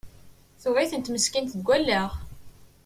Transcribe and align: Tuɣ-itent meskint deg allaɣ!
Tuɣ-itent 0.61 1.11
meskint 1.13 1.55
deg 1.59 1.67
allaɣ! 1.77 2.11